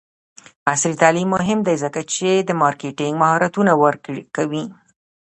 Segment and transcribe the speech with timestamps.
[0.71, 4.65] عصري تعلیم مهم دی ځکه چې د مارکیټینګ مهارتونه ورکوي.